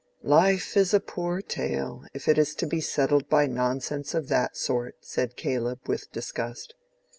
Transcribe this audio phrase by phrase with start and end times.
[0.23, 4.57] "Life is a poor tale, if it is to be settled by nonsense of that
[4.57, 6.73] sort," said Caleb, with disgust.